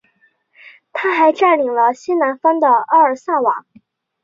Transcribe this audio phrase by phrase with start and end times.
[0.93, 3.67] 他还占领了西南方的阿尔萨瓦。